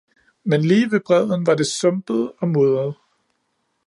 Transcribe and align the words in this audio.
men 0.45 0.61
lige 0.61 0.91
ved 0.91 0.99
bredden 1.05 1.45
var 1.45 1.55
det 1.55 1.65
sumpet 1.67 2.31
og 2.39 2.47
mudret. 2.47 2.93